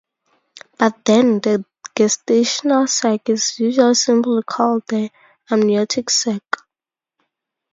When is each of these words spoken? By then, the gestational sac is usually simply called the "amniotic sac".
By 0.79 0.89
then, 1.05 1.41
the 1.41 1.63
gestational 1.95 2.89
sac 2.89 3.29
is 3.29 3.59
usually 3.59 3.93
simply 3.93 4.41
called 4.47 4.81
the 4.87 5.11
"amniotic 5.51 6.09
sac". 6.09 6.41